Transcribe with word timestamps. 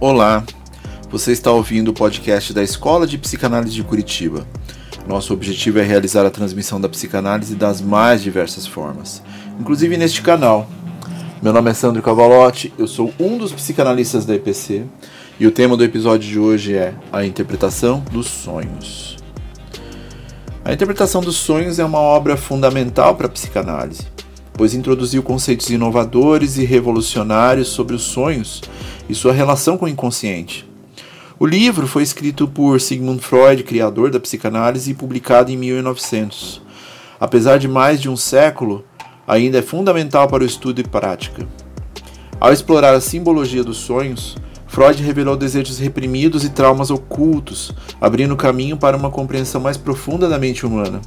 Olá, 0.00 0.44
você 1.10 1.32
está 1.32 1.50
ouvindo 1.50 1.88
o 1.88 1.92
podcast 1.92 2.52
da 2.52 2.62
Escola 2.62 3.04
de 3.04 3.18
Psicanálise 3.18 3.74
de 3.74 3.82
Curitiba. 3.82 4.46
Nosso 5.08 5.34
objetivo 5.34 5.80
é 5.80 5.82
realizar 5.82 6.24
a 6.24 6.30
transmissão 6.30 6.80
da 6.80 6.88
psicanálise 6.88 7.56
das 7.56 7.80
mais 7.80 8.22
diversas 8.22 8.64
formas, 8.64 9.20
inclusive 9.58 9.96
neste 9.96 10.22
canal. 10.22 10.70
Meu 11.42 11.52
nome 11.52 11.72
é 11.72 11.74
Sandro 11.74 12.00
Cavalotti, 12.00 12.72
eu 12.78 12.86
sou 12.86 13.12
um 13.18 13.36
dos 13.36 13.50
psicanalistas 13.50 14.24
da 14.24 14.36
EPC 14.36 14.84
e 15.40 15.48
o 15.48 15.50
tema 15.50 15.76
do 15.76 15.82
episódio 15.82 16.28
de 16.30 16.38
hoje 16.38 16.76
é 16.76 16.94
a 17.12 17.24
interpretação 17.24 17.98
dos 18.12 18.28
sonhos. 18.28 19.16
A 20.64 20.72
interpretação 20.72 21.20
dos 21.20 21.34
sonhos 21.34 21.80
é 21.80 21.84
uma 21.84 21.98
obra 21.98 22.36
fundamental 22.36 23.16
para 23.16 23.26
a 23.26 23.30
psicanálise, 23.30 24.06
pois 24.58 24.74
introduziu 24.74 25.22
conceitos 25.22 25.70
inovadores 25.70 26.58
e 26.58 26.64
revolucionários 26.64 27.68
sobre 27.68 27.94
os 27.94 28.02
sonhos 28.02 28.60
e 29.08 29.14
sua 29.14 29.32
relação 29.32 29.78
com 29.78 29.86
o 29.86 29.88
inconsciente. 29.88 30.68
O 31.38 31.46
livro 31.46 31.86
foi 31.86 32.02
escrito 32.02 32.48
por 32.48 32.80
Sigmund 32.80 33.22
Freud, 33.22 33.62
criador 33.62 34.10
da 34.10 34.18
psicanálise, 34.18 34.90
e 34.90 34.94
publicado 34.94 35.52
em 35.52 35.56
1900. 35.56 36.60
Apesar 37.20 37.58
de 37.58 37.68
mais 37.68 38.00
de 38.00 38.10
um 38.10 38.16
século, 38.16 38.84
ainda 39.28 39.58
é 39.58 39.62
fundamental 39.62 40.26
para 40.26 40.42
o 40.42 40.46
estudo 40.46 40.80
e 40.80 40.84
prática. 40.84 41.46
Ao 42.40 42.52
explorar 42.52 42.94
a 42.94 43.00
simbologia 43.00 43.62
dos 43.62 43.76
sonhos, 43.76 44.36
Freud 44.66 45.00
revelou 45.00 45.36
desejos 45.36 45.78
reprimidos 45.78 46.44
e 46.44 46.50
traumas 46.50 46.90
ocultos, 46.90 47.72
abrindo 48.00 48.36
caminho 48.36 48.76
para 48.76 48.96
uma 48.96 49.10
compreensão 49.10 49.60
mais 49.60 49.76
profunda 49.76 50.28
da 50.28 50.38
mente 50.38 50.66
humana. 50.66 51.00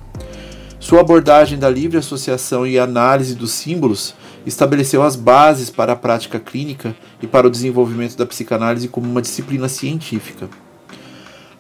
Sua 0.82 1.02
abordagem 1.02 1.60
da 1.60 1.70
livre 1.70 2.00
associação 2.00 2.66
e 2.66 2.80
análise 2.80 3.36
dos 3.36 3.52
símbolos 3.52 4.16
estabeleceu 4.48 5.04
as 5.04 5.16
bases 5.16 5.70
para 5.70 5.94
a 5.94 5.96
prática 5.96 6.40
clínica 6.40 6.96
e 7.22 7.28
para 7.28 7.46
o 7.46 7.52
desenvolvimento 7.52 8.18
da 8.18 8.26
psicanálise 8.26 8.88
como 8.88 9.08
uma 9.08 9.22
disciplina 9.22 9.70
científica. 9.70 10.50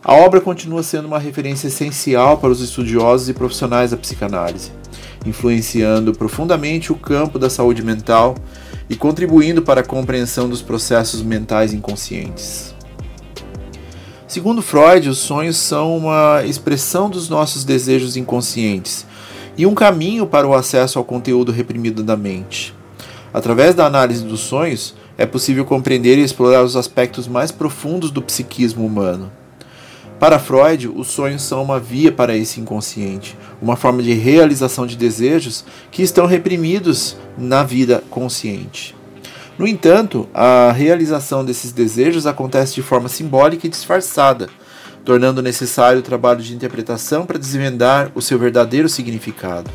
A 0.04 0.16
obra 0.16 0.42
continua 0.42 0.82
sendo 0.82 1.06
uma 1.06 1.20
referência 1.20 1.68
essencial 1.68 2.40
para 2.40 2.50
os 2.50 2.62
estudiosos 2.62 3.30
e 3.30 3.34
profissionais 3.36 3.92
da 3.92 3.98
psicanálise, 3.98 4.72
influenciando 5.24 6.14
profundamente 6.14 6.92
o 6.92 6.96
campo 6.96 7.38
da 7.38 7.50
saúde 7.50 7.84
mental 7.84 8.34
e 8.90 8.96
contribuindo 8.96 9.62
para 9.62 9.82
a 9.82 9.86
compreensão 9.86 10.50
dos 10.50 10.64
processos 10.64 11.22
mentais 11.22 11.74
inconscientes. 11.74 12.74
Segundo 14.28 14.64
Freud, 14.64 15.10
os 15.10 15.20
sonhos 15.20 15.58
são 15.58 15.96
uma 15.96 16.42
expressão 16.44 17.08
dos 17.08 17.30
nossos 17.30 17.64
desejos 17.64 18.18
inconscientes 18.18 19.06
e 19.62 19.66
um 19.68 19.76
caminho 19.76 20.26
para 20.26 20.48
o 20.48 20.56
acesso 20.56 20.98
ao 20.98 21.06
conteúdo 21.06 21.52
reprimido 21.52 22.02
da 22.02 22.18
mente. 22.18 22.74
Através 23.32 23.76
da 23.76 23.86
análise 23.86 24.24
dos 24.24 24.40
sonhos, 24.40 24.96
é 25.20 25.24
possível 25.24 25.64
compreender 25.64 26.18
e 26.18 26.24
explorar 26.24 26.64
os 26.64 26.76
aspectos 26.76 27.28
mais 27.28 27.52
profundos 27.52 28.10
do 28.10 28.24
psiquismo 28.24 28.84
humano. 28.84 29.32
Para 30.20 30.40
Freud, 30.40 30.88
os 30.88 31.10
sonhos 31.10 31.44
são 31.44 31.62
uma 31.62 31.80
via 31.80 32.12
para 32.12 32.36
esse 32.36 32.60
inconsciente, 32.60 33.38
uma 33.62 33.76
forma 33.76 34.02
de 34.02 34.14
realização 34.14 34.88
de 34.88 34.98
desejos 34.98 35.64
que 35.92 36.02
estão 36.02 36.26
reprimidos 36.26 37.16
na 37.38 37.62
vida 37.62 38.04
consciente. 38.10 38.96
No 39.60 39.68
entanto, 39.68 40.28
a 40.34 40.72
realização 40.72 41.46
desses 41.46 41.72
desejos 41.72 42.26
acontece 42.26 42.74
de 42.74 42.82
forma 42.82 43.08
simbólica 43.08 43.68
e 43.68 43.70
disfarçada, 43.70 44.50
tornando 45.04 45.42
necessário 45.42 46.00
o 46.00 46.04
trabalho 46.04 46.42
de 46.42 46.56
interpretação 46.56 47.26
para 47.26 47.40
desvendar 47.40 48.12
o 48.16 48.22
seu 48.22 48.38
verdadeiro 48.38 48.88
significado. 48.88 49.70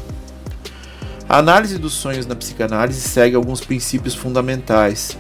A 1.28 1.38
análise 1.38 1.78
dos 1.78 1.92
sonhos 1.92 2.26
na 2.26 2.36
psicanálise 2.36 3.00
segue 3.00 3.34
alguns 3.34 3.60
princípios 3.60 4.14
fundamentais. 4.14 5.18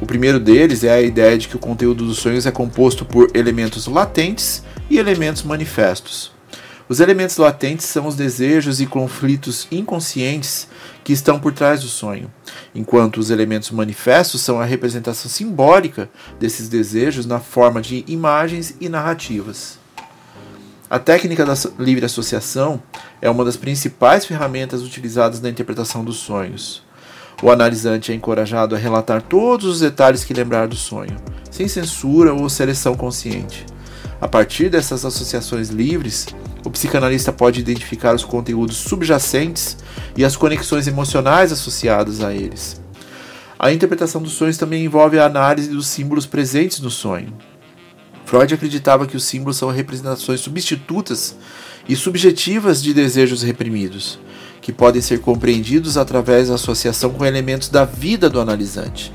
O 0.00 0.06
primeiro 0.06 0.40
deles 0.40 0.82
é 0.82 0.90
a 0.90 1.00
ideia 1.00 1.38
de 1.38 1.48
que 1.48 1.56
o 1.56 1.60
conteúdo 1.60 2.04
dos 2.04 2.18
sonhos 2.18 2.46
é 2.46 2.50
composto 2.50 3.04
por 3.04 3.30
elementos 3.34 3.86
latentes 3.86 4.64
e 4.90 4.98
elementos 4.98 5.42
manifestos. 5.42 6.37
Os 6.88 7.00
elementos 7.00 7.36
latentes 7.36 7.84
são 7.84 8.06
os 8.06 8.16
desejos 8.16 8.80
e 8.80 8.86
conflitos 8.86 9.68
inconscientes 9.70 10.66
que 11.04 11.12
estão 11.12 11.38
por 11.38 11.52
trás 11.52 11.82
do 11.82 11.86
sonho, 11.86 12.32
enquanto 12.74 13.18
os 13.18 13.28
elementos 13.28 13.70
manifestos 13.70 14.40
são 14.40 14.58
a 14.58 14.64
representação 14.64 15.30
simbólica 15.30 16.08
desses 16.40 16.66
desejos 16.66 17.26
na 17.26 17.40
forma 17.40 17.82
de 17.82 18.04
imagens 18.08 18.74
e 18.80 18.88
narrativas. 18.88 19.78
A 20.88 20.98
técnica 20.98 21.44
da 21.44 21.52
livre 21.78 22.06
associação 22.06 22.82
é 23.20 23.28
uma 23.28 23.44
das 23.44 23.58
principais 23.58 24.24
ferramentas 24.24 24.80
utilizadas 24.82 25.42
na 25.42 25.50
interpretação 25.50 26.02
dos 26.02 26.16
sonhos. 26.16 26.82
O 27.42 27.50
analisante 27.50 28.10
é 28.10 28.14
encorajado 28.14 28.74
a 28.74 28.78
relatar 28.78 29.20
todos 29.20 29.66
os 29.66 29.80
detalhes 29.80 30.24
que 30.24 30.32
lembrar 30.32 30.66
do 30.66 30.74
sonho, 30.74 31.14
sem 31.50 31.68
censura 31.68 32.32
ou 32.32 32.48
seleção 32.48 32.94
consciente. 32.94 33.66
A 34.20 34.26
partir 34.26 34.70
dessas 34.70 35.04
associações 35.04 35.68
livres, 35.68 36.26
o 36.68 36.70
psicanalista 36.70 37.32
pode 37.32 37.60
identificar 37.60 38.14
os 38.14 38.22
conteúdos 38.22 38.76
subjacentes 38.76 39.78
e 40.14 40.22
as 40.22 40.36
conexões 40.36 40.86
emocionais 40.86 41.50
associadas 41.50 42.22
a 42.22 42.34
eles. 42.34 42.78
A 43.58 43.72
interpretação 43.72 44.20
dos 44.20 44.32
sonhos 44.32 44.58
também 44.58 44.84
envolve 44.84 45.18
a 45.18 45.24
análise 45.24 45.70
dos 45.70 45.86
símbolos 45.86 46.26
presentes 46.26 46.80
no 46.80 46.90
sonho. 46.90 47.32
Freud 48.26 48.52
acreditava 48.52 49.06
que 49.06 49.16
os 49.16 49.24
símbolos 49.24 49.56
são 49.56 49.70
representações 49.70 50.40
substitutas 50.40 51.36
e 51.88 51.96
subjetivas 51.96 52.82
de 52.82 52.92
desejos 52.92 53.42
reprimidos, 53.42 54.18
que 54.60 54.70
podem 54.70 55.00
ser 55.00 55.20
compreendidos 55.20 55.96
através 55.96 56.48
da 56.48 56.56
associação 56.56 57.14
com 57.14 57.24
elementos 57.24 57.70
da 57.70 57.86
vida 57.86 58.28
do 58.28 58.38
analisante. 58.38 59.10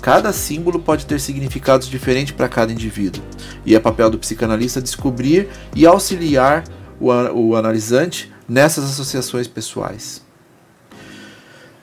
Cada 0.00 0.32
símbolo 0.32 0.78
pode 0.78 1.04
ter 1.04 1.20
significados 1.20 1.86
diferentes 1.86 2.32
para 2.32 2.48
cada 2.48 2.72
indivíduo, 2.72 3.22
e 3.66 3.74
é 3.74 3.78
papel 3.78 4.08
do 4.08 4.18
psicanalista 4.18 4.80
descobrir 4.80 5.50
e 5.76 5.86
auxiliar 5.86 6.64
o, 7.00 7.10
o 7.10 7.56
analisante 7.56 8.32
nessas 8.48 8.84
associações 8.84 9.46
pessoais. 9.46 10.22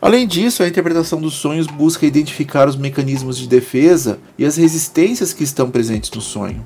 Além 0.02 0.28
disso, 0.28 0.62
a 0.62 0.68
interpretação 0.68 1.20
dos 1.20 1.34
sonhos 1.34 1.66
busca 1.68 2.06
identificar 2.06 2.68
os 2.68 2.76
mecanismos 2.76 3.38
de 3.38 3.48
defesa 3.48 4.20
e 4.38 4.46
as 4.46 4.56
resistências 4.56 5.34
que 5.34 5.44
estão 5.44 5.72
presentes 5.72 6.12
no 6.12 6.22
sonho. 6.22 6.64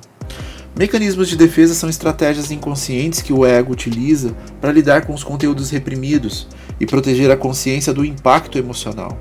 Mecanismos 0.76 1.28
de 1.28 1.36
defesa 1.36 1.74
são 1.74 1.88
estratégias 1.88 2.50
inconscientes 2.50 3.22
que 3.22 3.32
o 3.32 3.44
ego 3.44 3.72
utiliza 3.72 4.34
para 4.60 4.72
lidar 4.72 5.04
com 5.04 5.12
os 5.12 5.24
conteúdos 5.24 5.70
reprimidos 5.70 6.46
e 6.78 6.86
proteger 6.86 7.30
a 7.30 7.36
consciência 7.36 7.92
do 7.92 8.04
impacto 8.04 8.56
emocional. 8.56 9.18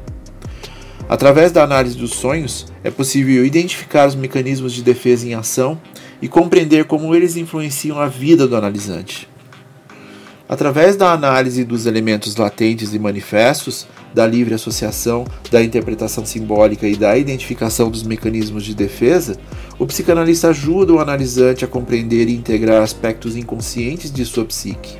Através 1.07 1.51
da 1.51 1.63
análise 1.63 1.97
dos 1.97 2.11
sonhos, 2.11 2.67
é 2.83 2.91
possível 2.91 3.43
identificar 3.43 4.07
os 4.07 4.15
mecanismos 4.15 4.73
de 4.73 4.83
defesa 4.83 5.25
em 5.25 5.33
ação 5.33 5.79
e 6.21 6.27
compreender 6.27 6.85
como 6.85 7.15
eles 7.15 7.35
influenciam 7.35 7.99
a 7.99 8.07
vida 8.07 8.47
do 8.47 8.55
analisante. 8.55 9.27
Através 10.49 10.95
da 10.95 11.11
análise 11.11 11.63
dos 11.63 11.85
elementos 11.85 12.35
latentes 12.35 12.93
e 12.95 12.97
manifestos, 12.97 13.87
da 14.13 14.25
livre 14.25 14.55
associação, 14.55 15.23
da 15.51 15.63
interpretação 15.63 16.25
simbólica 16.25 16.87
e 16.87 16.95
da 16.95 17.15
identificação 17.15 17.91
dos 17.91 18.01
mecanismos 18.01 18.65
de 18.65 18.73
defesa, 18.73 19.37
o 19.77 19.85
psicanalista 19.85 20.49
ajuda 20.49 20.93
o 20.93 20.99
analisante 20.99 21.63
a 21.63 21.67
compreender 21.67 22.27
e 22.27 22.35
integrar 22.35 22.81
aspectos 22.81 23.35
inconscientes 23.35 24.11
de 24.11 24.25
sua 24.25 24.43
psique. 24.43 24.97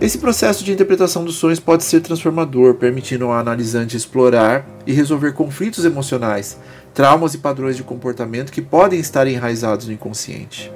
Esse 0.00 0.16
processo 0.16 0.64
de 0.64 0.72
interpretação 0.72 1.24
dos 1.24 1.36
sonhos 1.36 1.60
pode 1.60 1.84
ser 1.84 2.00
transformador, 2.00 2.74
permitindo 2.74 3.26
ao 3.26 3.32
analisante 3.32 3.96
explorar 3.96 4.66
e 4.86 4.92
resolver 4.92 5.32
conflitos 5.32 5.84
emocionais, 5.84 6.58
traumas 6.94 7.34
e 7.34 7.38
padrões 7.38 7.76
de 7.76 7.82
comportamento 7.82 8.52
que 8.52 8.62
podem 8.62 8.98
estar 8.98 9.26
enraizados 9.26 9.86
no 9.86 9.92
inconsciente. 9.92 10.72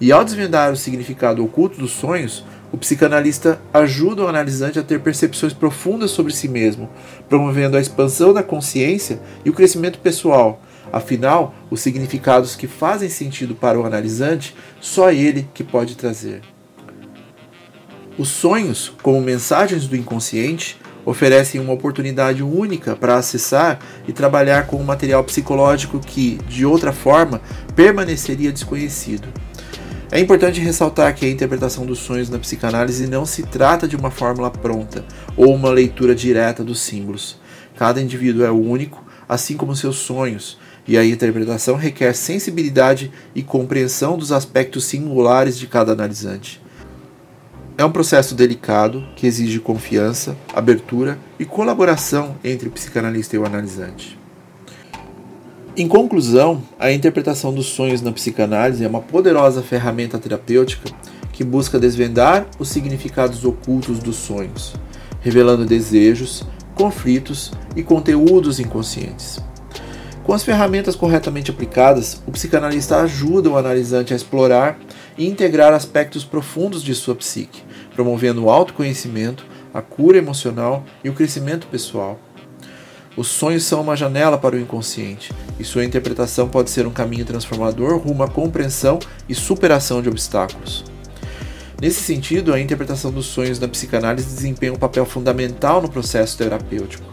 E 0.00 0.10
ao 0.10 0.24
desvendar 0.24 0.72
o 0.72 0.76
significado 0.76 1.44
oculto 1.44 1.78
dos 1.78 1.92
sonhos, 1.92 2.44
o 2.72 2.78
psicanalista 2.78 3.60
ajuda 3.72 4.24
o 4.24 4.28
analisante 4.28 4.78
a 4.78 4.82
ter 4.82 5.00
percepções 5.00 5.52
profundas 5.52 6.10
sobre 6.10 6.32
si 6.32 6.48
mesmo, 6.48 6.88
promovendo 7.28 7.76
a 7.76 7.80
expansão 7.80 8.32
da 8.32 8.42
consciência 8.42 9.20
e 9.44 9.50
o 9.50 9.52
crescimento 9.52 9.98
pessoal. 9.98 10.60
Afinal, 10.92 11.54
os 11.70 11.80
significados 11.80 12.56
que 12.56 12.66
fazem 12.66 13.08
sentido 13.08 13.54
para 13.54 13.78
o 13.78 13.86
analisante, 13.86 14.56
só 14.80 15.12
ele 15.12 15.48
que 15.54 15.62
pode 15.62 15.96
trazer. 15.96 16.40
Os 18.18 18.28
sonhos, 18.28 18.92
como 19.02 19.20
mensagens 19.20 19.86
do 19.86 19.96
inconsciente, 19.96 20.78
oferecem 21.04 21.60
uma 21.60 21.72
oportunidade 21.72 22.42
única 22.42 22.94
para 22.94 23.16
acessar 23.16 23.78
e 24.06 24.12
trabalhar 24.12 24.66
com 24.66 24.76
um 24.76 24.84
material 24.84 25.24
psicológico 25.24 25.98
que, 25.98 26.38
de 26.48 26.64
outra 26.64 26.92
forma, 26.92 27.40
permaneceria 27.74 28.52
desconhecido. 28.52 29.28
É 30.10 30.20
importante 30.20 30.60
ressaltar 30.60 31.14
que 31.14 31.24
a 31.24 31.30
interpretação 31.30 31.86
dos 31.86 31.98
sonhos 31.98 32.28
na 32.28 32.38
psicanálise 32.38 33.06
não 33.06 33.24
se 33.24 33.44
trata 33.44 33.88
de 33.88 33.96
uma 33.96 34.10
fórmula 34.10 34.50
pronta 34.50 35.04
ou 35.34 35.54
uma 35.54 35.70
leitura 35.70 36.14
direta 36.14 36.62
dos 36.62 36.80
símbolos. 36.80 37.40
Cada 37.76 38.00
indivíduo 38.00 38.44
é 38.44 38.50
único, 38.50 39.02
assim 39.26 39.56
como 39.56 39.74
seus 39.74 39.96
sonhos, 39.96 40.58
e 40.86 40.98
a 40.98 41.04
interpretação 41.04 41.76
requer 41.76 42.12
sensibilidade 42.12 43.10
e 43.34 43.42
compreensão 43.42 44.18
dos 44.18 44.32
aspectos 44.32 44.84
singulares 44.84 45.58
de 45.58 45.66
cada 45.66 45.92
analisante. 45.92 46.60
É 47.76 47.84
um 47.84 47.90
processo 47.90 48.34
delicado 48.34 49.02
que 49.16 49.26
exige 49.26 49.58
confiança, 49.58 50.36
abertura 50.54 51.18
e 51.38 51.44
colaboração 51.44 52.36
entre 52.44 52.68
o 52.68 52.70
psicanalista 52.70 53.34
e 53.34 53.38
o 53.38 53.46
analisante. 53.46 54.18
Em 55.74 55.88
conclusão, 55.88 56.62
a 56.78 56.92
interpretação 56.92 57.52
dos 57.52 57.66
sonhos 57.66 58.02
na 58.02 58.12
psicanálise 58.12 58.84
é 58.84 58.88
uma 58.88 59.00
poderosa 59.00 59.62
ferramenta 59.62 60.18
terapêutica 60.18 60.90
que 61.32 61.42
busca 61.42 61.78
desvendar 61.78 62.46
os 62.58 62.68
significados 62.68 63.42
ocultos 63.42 63.98
dos 63.98 64.16
sonhos, 64.16 64.74
revelando 65.22 65.64
desejos, 65.64 66.44
conflitos 66.74 67.52
e 67.74 67.82
conteúdos 67.82 68.60
inconscientes. 68.60 69.40
Com 70.24 70.34
as 70.34 70.44
ferramentas 70.44 70.94
corretamente 70.94 71.50
aplicadas, 71.50 72.22
o 72.26 72.30
psicanalista 72.30 72.98
ajuda 72.98 73.48
o 73.48 73.56
analisante 73.56 74.12
a 74.12 74.16
explorar 74.16 74.78
e 75.16 75.26
integrar 75.26 75.72
aspectos 75.72 76.24
profundos 76.24 76.82
de 76.82 76.94
sua 76.94 77.14
psique, 77.14 77.62
promovendo 77.94 78.44
o 78.44 78.50
autoconhecimento, 78.50 79.44
a 79.72 79.80
cura 79.80 80.18
emocional 80.18 80.84
e 81.02 81.08
o 81.08 81.14
crescimento 81.14 81.66
pessoal. 81.66 82.18
Os 83.16 83.28
sonhos 83.28 83.64
são 83.64 83.82
uma 83.82 83.94
janela 83.94 84.38
para 84.38 84.56
o 84.56 84.58
inconsciente, 84.58 85.32
e 85.58 85.64
sua 85.64 85.84
interpretação 85.84 86.48
pode 86.48 86.70
ser 86.70 86.86
um 86.86 86.92
caminho 86.92 87.26
transformador 87.26 87.98
rumo 87.98 88.22
à 88.22 88.28
compreensão 88.28 88.98
e 89.28 89.34
superação 89.34 90.00
de 90.00 90.08
obstáculos. 90.08 90.84
Nesse 91.80 92.00
sentido, 92.00 92.54
a 92.54 92.60
interpretação 92.60 93.10
dos 93.10 93.26
sonhos 93.26 93.58
na 93.58 93.68
psicanálise 93.68 94.34
desempenha 94.34 94.72
um 94.72 94.78
papel 94.78 95.04
fundamental 95.04 95.82
no 95.82 95.90
processo 95.90 96.38
terapêutico, 96.38 97.04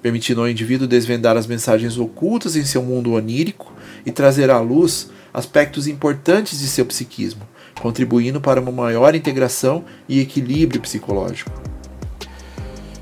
permitindo 0.00 0.40
ao 0.40 0.48
indivíduo 0.48 0.86
desvendar 0.86 1.36
as 1.36 1.46
mensagens 1.46 1.98
ocultas 1.98 2.54
em 2.54 2.64
seu 2.64 2.82
mundo 2.82 3.14
onírico 3.14 3.72
e 4.06 4.12
trazer 4.12 4.50
à 4.50 4.60
luz 4.60 5.10
aspectos 5.38 5.86
importantes 5.86 6.58
de 6.58 6.66
seu 6.66 6.84
psiquismo, 6.84 7.42
contribuindo 7.80 8.40
para 8.40 8.60
uma 8.60 8.72
maior 8.72 9.14
integração 9.14 9.84
e 10.08 10.20
equilíbrio 10.20 10.80
psicológico. 10.80 11.50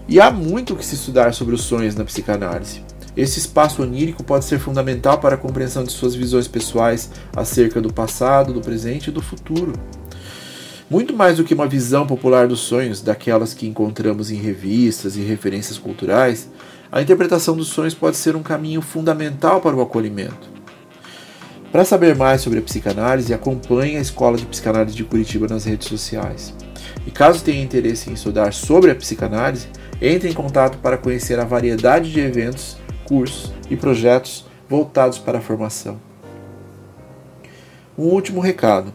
E 0.06 0.20
há 0.20 0.30
muito 0.30 0.74
o 0.74 0.76
que 0.76 0.84
se 0.84 0.94
estudar 0.94 1.34
sobre 1.34 1.54
os 1.54 1.62
sonhos 1.62 1.96
na 1.96 2.04
psicanálise. 2.04 2.82
Esse 3.16 3.38
espaço 3.38 3.82
onírico 3.82 4.22
pode 4.22 4.44
ser 4.44 4.58
fundamental 4.58 5.18
para 5.18 5.34
a 5.34 5.38
compreensão 5.38 5.82
de 5.82 5.90
suas 5.90 6.14
visões 6.14 6.46
pessoais 6.46 7.10
acerca 7.34 7.80
do 7.80 7.92
passado, 7.92 8.52
do 8.52 8.60
presente 8.60 9.08
e 9.08 9.12
do 9.12 9.22
futuro. 9.22 9.72
Muito 10.88 11.16
mais 11.16 11.38
do 11.38 11.44
que 11.44 11.54
uma 11.54 11.66
visão 11.66 12.06
popular 12.06 12.46
dos 12.46 12.60
sonhos, 12.60 13.00
daquelas 13.00 13.54
que 13.54 13.66
encontramos 13.66 14.30
em 14.30 14.36
revistas 14.36 15.16
e 15.16 15.20
referências 15.20 15.78
culturais, 15.78 16.48
a 16.92 17.00
interpretação 17.00 17.56
dos 17.56 17.68
sonhos 17.68 17.94
pode 17.94 18.16
ser 18.16 18.36
um 18.36 18.42
caminho 18.42 18.82
fundamental 18.82 19.60
para 19.60 19.74
o 19.74 19.80
acolhimento. 19.80 20.55
Para 21.76 21.84
saber 21.84 22.16
mais 22.16 22.40
sobre 22.40 22.58
a 22.58 22.62
psicanálise, 22.62 23.34
acompanhe 23.34 23.98
a 23.98 24.00
Escola 24.00 24.38
de 24.38 24.46
Psicanálise 24.46 24.96
de 24.96 25.04
Curitiba 25.04 25.46
nas 25.46 25.66
redes 25.66 25.86
sociais. 25.86 26.54
E 27.06 27.10
caso 27.10 27.44
tenha 27.44 27.62
interesse 27.62 28.08
em 28.08 28.14
estudar 28.14 28.54
sobre 28.54 28.90
a 28.90 28.94
psicanálise, 28.94 29.68
entre 30.00 30.30
em 30.30 30.32
contato 30.32 30.78
para 30.78 30.96
conhecer 30.96 31.38
a 31.38 31.44
variedade 31.44 32.10
de 32.10 32.18
eventos, 32.18 32.78
cursos 33.04 33.52
e 33.68 33.76
projetos 33.76 34.46
voltados 34.66 35.18
para 35.18 35.36
a 35.36 35.42
formação. 35.42 36.00
Um 37.98 38.04
último 38.04 38.40
recado. 38.40 38.90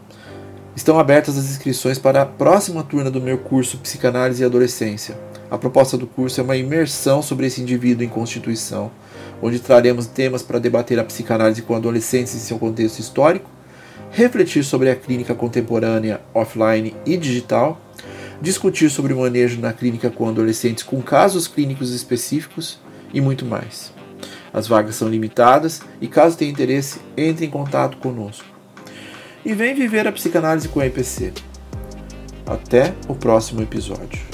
Estão 0.74 0.98
abertas 0.98 1.38
as 1.38 1.44
inscrições 1.44 2.00
para 2.00 2.22
a 2.22 2.26
próxima 2.26 2.82
turma 2.82 3.12
do 3.12 3.20
meu 3.20 3.38
curso 3.38 3.78
Psicanálise 3.78 4.42
e 4.42 4.44
Adolescência. 4.44 5.16
A 5.48 5.56
proposta 5.56 5.96
do 5.96 6.08
curso 6.08 6.40
é 6.40 6.42
uma 6.42 6.56
imersão 6.56 7.22
sobre 7.22 7.46
esse 7.46 7.62
indivíduo 7.62 8.04
em 8.04 8.08
constituição, 8.08 8.90
onde 9.42 9.58
traremos 9.58 10.06
temas 10.06 10.42
para 10.42 10.58
debater 10.58 10.98
a 10.98 11.04
psicanálise 11.04 11.62
com 11.62 11.74
adolescentes 11.74 12.34
em 12.34 12.38
seu 12.38 12.58
contexto 12.58 13.00
histórico, 13.00 13.50
refletir 14.10 14.64
sobre 14.64 14.88
a 14.88 14.96
clínica 14.96 15.34
contemporânea 15.34 16.20
offline 16.32 16.94
e 17.04 17.16
digital 17.16 17.80
discutir 18.42 18.90
sobre 18.90 19.12
o 19.12 19.20
manejo 19.20 19.60
na 19.60 19.72
clínica 19.72 20.10
com 20.10 20.28
adolescentes 20.28 20.82
com 20.82 21.00
casos 21.00 21.46
clínicos 21.46 21.94
específicos 21.94 22.80
e 23.14 23.20
muito 23.20 23.46
mais. 23.46 23.92
As 24.52 24.66
vagas 24.66 24.96
são 24.96 25.08
limitadas 25.08 25.80
e, 26.00 26.08
caso 26.08 26.36
tenha 26.36 26.50
interesse, 26.50 26.98
entre 27.16 27.46
em 27.46 27.50
contato 27.50 27.96
conosco. 27.98 28.44
E 29.44 29.54
vem 29.54 29.74
viver 29.74 30.06
a 30.06 30.12
psicanálise 30.12 30.68
com 30.68 30.80
a 30.80 30.86
EPC. 30.86 31.32
Até 32.44 32.92
o 33.08 33.14
próximo 33.14 33.62
episódio. 33.62 34.31